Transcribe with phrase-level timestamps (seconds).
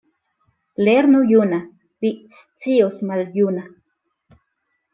[0.87, 1.59] Lernu juna—
[2.05, 3.65] vi scios maljuna.